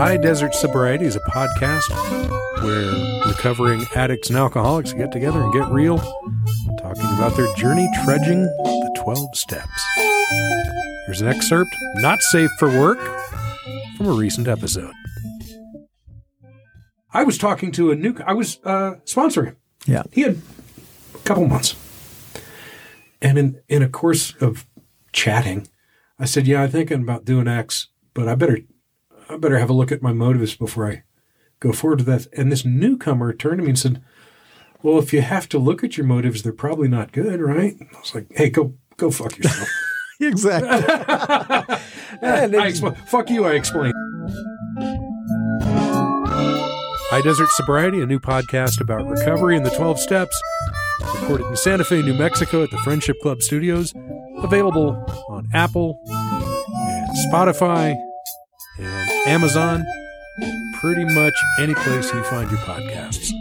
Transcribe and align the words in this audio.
High 0.00 0.16
Desert 0.16 0.54
Sobriety 0.54 1.04
is 1.04 1.16
a 1.16 1.20
podcast 1.20 1.90
where 2.62 3.26
recovering 3.26 3.84
addicts 3.94 4.30
and 4.30 4.38
alcoholics 4.38 4.92
get 4.94 5.12
together 5.12 5.42
and 5.42 5.52
get 5.52 5.68
real, 5.68 5.98
talking 6.78 7.04
about 7.16 7.36
their 7.36 7.52
journey 7.56 7.88
trudging 8.04 8.44
the 8.44 8.96
12 9.02 9.36
steps. 9.36 9.86
Here's 11.06 11.20
an 11.20 11.28
excerpt, 11.28 11.74
not 11.96 12.20
safe 12.22 12.50
for 12.58 12.68
work, 12.68 12.98
from 13.96 14.06
a 14.06 14.12
recent 14.12 14.48
episode. 14.48 14.92
I 17.12 17.24
was 17.24 17.36
talking 17.36 17.72
to 17.72 17.90
a 17.90 17.94
new, 17.96 18.16
I 18.26 18.32
was 18.32 18.58
uh, 18.64 18.94
sponsoring 19.04 19.46
him. 19.46 19.56
Yeah. 19.86 20.02
He 20.12 20.22
had 20.22 20.38
a 21.14 21.18
couple 21.18 21.46
months. 21.46 21.74
And 23.22 23.38
in, 23.38 23.60
in 23.68 23.82
a 23.82 23.88
course 23.88 24.34
of 24.40 24.66
chatting, 25.12 25.68
I 26.18 26.24
said, 26.24 26.46
Yeah, 26.46 26.62
I'm 26.62 26.70
thinking 26.70 27.02
about 27.02 27.24
doing 27.24 27.48
X, 27.48 27.88
but 28.14 28.28
I 28.28 28.34
better 28.34 28.58
I 29.28 29.36
better 29.36 29.58
have 29.58 29.70
a 29.70 29.74
look 29.74 29.92
at 29.92 30.02
my 30.02 30.12
motives 30.12 30.56
before 30.56 30.90
I 30.90 31.02
go 31.60 31.72
forward 31.72 32.00
to 32.00 32.04
that. 32.06 32.26
And 32.36 32.50
this 32.50 32.64
newcomer 32.64 33.32
turned 33.32 33.58
to 33.58 33.62
me 33.64 33.70
and 33.70 33.78
said, 33.78 34.02
Well, 34.82 34.98
if 34.98 35.12
you 35.12 35.20
have 35.20 35.48
to 35.50 35.58
look 35.58 35.84
at 35.84 35.96
your 35.96 36.06
motives, 36.06 36.42
they're 36.42 36.52
probably 36.52 36.88
not 36.88 37.12
good, 37.12 37.40
right? 37.40 37.74
I 37.80 37.98
was 37.98 38.14
like, 38.14 38.26
Hey, 38.30 38.50
go 38.50 38.74
go 38.96 39.10
fuck 39.10 39.36
yourself. 39.36 39.68
Exactly. 40.22 40.68
and 42.20 42.54
I 42.54 42.70
expl- 42.70 42.94
fuck 43.08 43.30
you, 43.30 43.46
I 43.46 43.54
explained. 43.54 43.94
High 47.10 47.22
Desert 47.22 47.48
Sobriety, 47.50 48.00
a 48.00 48.06
new 48.06 48.20
podcast 48.20 48.80
about 48.80 49.04
recovery 49.08 49.56
and 49.56 49.66
the 49.66 49.70
12 49.70 49.98
steps, 49.98 50.40
recorded 51.16 51.44
in 51.48 51.56
Santa 51.56 51.82
Fe, 51.82 52.02
New 52.02 52.14
Mexico 52.14 52.62
at 52.62 52.70
the 52.70 52.78
Friendship 52.78 53.16
Club 53.20 53.42
Studios, 53.42 53.92
available 54.38 54.90
on 55.28 55.48
Apple 55.52 56.00
and 56.06 57.32
Spotify 57.32 57.96
and 58.78 59.10
Amazon, 59.26 59.84
pretty 60.74 61.04
much 61.04 61.34
any 61.58 61.74
place 61.74 62.12
you 62.14 62.22
find 62.22 62.48
your 62.48 62.60
podcasts. 62.60 63.32